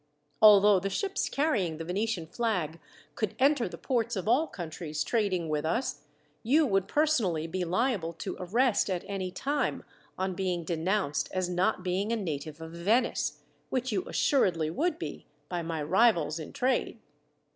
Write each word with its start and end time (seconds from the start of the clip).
Although 0.41 0.79
the 0.79 0.89
ships 0.89 1.29
carrying 1.29 1.77
the 1.77 1.85
Venetian 1.85 2.25
flag 2.25 2.79
could 3.13 3.35
enter 3.37 3.69
the 3.69 3.77
ports 3.77 4.15
of 4.15 4.27
all 4.27 4.47
countries 4.47 5.03
trading 5.03 5.47
with 5.47 5.63
us, 5.63 6.05
you 6.41 6.65
would 6.65 6.87
personally 6.87 7.45
be 7.45 7.63
liable 7.63 8.11
to 8.13 8.35
arrest, 8.39 8.89
at 8.89 9.03
any 9.05 9.29
time, 9.29 9.83
on 10.17 10.33
being 10.33 10.63
denounced 10.63 11.29
as 11.33 11.49
not 11.51 11.83
being 11.83 12.11
a 12.11 12.15
native 12.15 12.59
of 12.61 12.71
Venice, 12.71 13.43
which 13.69 13.91
you 13.91 14.03
assuredly 14.09 14.71
would 14.71 14.97
be 14.97 15.27
by 15.49 15.61
my 15.61 15.83
rivals 15.83 16.39
in 16.39 16.51
trade." 16.51 16.97